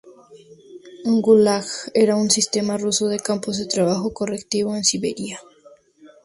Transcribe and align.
Un 1.03 1.19
Gulag 1.21 1.65
era 1.93 2.15
un 2.15 2.31
sistema 2.31 2.75
ruso 2.75 3.07
de 3.07 3.19
"campos 3.19 3.59
de 3.59 3.67
trabajo 3.67 4.11
correctivo" 4.11 4.75
en 4.75 4.83
Siberia. 4.83 5.39